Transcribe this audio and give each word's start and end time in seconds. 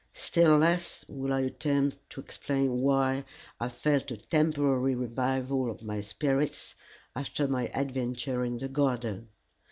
Still 0.13 0.57
less 0.57 1.05
will 1.07 1.31
I 1.31 1.41
attempt 1.41 2.09
to 2.09 2.21
explain 2.21 2.79
why 2.81 3.23
I 3.59 3.69
felt 3.69 4.09
a 4.09 4.17
temporary 4.17 4.95
revival 4.95 5.69
of 5.69 5.83
my 5.83 5.99
spirits 6.01 6.73
after 7.15 7.47
my 7.47 7.67
adventure 7.67 8.43
in 8.43 8.57
the 8.57 8.67
garden. 8.67 9.29